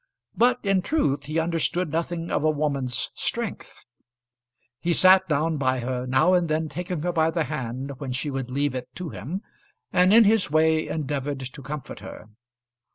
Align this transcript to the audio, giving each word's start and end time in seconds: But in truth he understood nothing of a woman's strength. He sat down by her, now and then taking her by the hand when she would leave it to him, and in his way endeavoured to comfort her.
But 0.35 0.59
in 0.65 0.81
truth 0.81 1.25
he 1.25 1.37
understood 1.37 1.91
nothing 1.91 2.31
of 2.31 2.43
a 2.43 2.49
woman's 2.49 3.11
strength. 3.13 3.77
He 4.79 4.93
sat 4.93 5.29
down 5.29 5.57
by 5.57 5.81
her, 5.81 6.07
now 6.07 6.33
and 6.33 6.47
then 6.49 6.69
taking 6.69 7.03
her 7.03 7.13
by 7.13 7.29
the 7.29 7.43
hand 7.43 7.91
when 7.99 8.11
she 8.11 8.31
would 8.31 8.49
leave 8.49 8.73
it 8.73 8.87
to 8.95 9.09
him, 9.09 9.43
and 9.93 10.11
in 10.11 10.23
his 10.23 10.49
way 10.49 10.87
endeavoured 10.87 11.41
to 11.41 11.61
comfort 11.61 11.99
her. 11.99 12.29